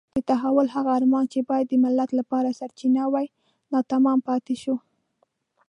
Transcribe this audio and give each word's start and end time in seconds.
د 0.15 0.19
تحول 0.29 0.67
هغه 0.75 0.91
ارمان 0.99 1.25
چې 1.33 1.39
باید 1.49 1.67
د 1.69 1.73
ملت 1.83 2.09
لپاره 2.19 2.55
سرچینه 2.59 3.03
وای 3.13 3.27
ناتمام 3.73 4.19
پاتې 4.27 4.55
شو. 4.61 4.75